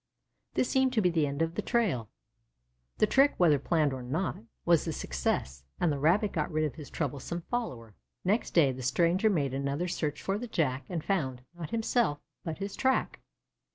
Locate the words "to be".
0.93-1.11